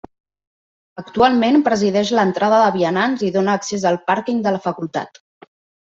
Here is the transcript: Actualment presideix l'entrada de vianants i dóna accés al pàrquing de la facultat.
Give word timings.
Actualment 1.01 1.61
presideix 1.67 2.13
l'entrada 2.21 2.63
de 2.65 2.73
vianants 2.81 3.29
i 3.31 3.33
dóna 3.39 3.57
accés 3.61 3.89
al 3.93 4.03
pàrquing 4.11 4.45
de 4.49 4.57
la 4.59 4.65
facultat. 4.69 5.27